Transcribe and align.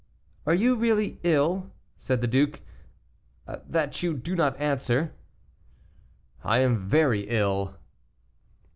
"Are 0.47 0.55
you 0.55 0.73
really 0.77 1.19
ill," 1.21 1.71
said 1.95 2.21
the 2.21 2.27
duke, 2.27 2.61
"that 3.45 4.01
you 4.01 4.15
do 4.15 4.35
not 4.35 4.59
answer?" 4.59 5.13
"I 6.43 6.57
am 6.61 6.75
very 6.75 7.29
ill." 7.29 7.75